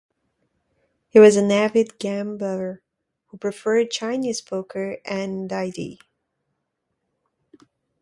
[1.09, 2.81] He was an avid gambler
[3.27, 5.99] who preferred Chinese poker and "dai di".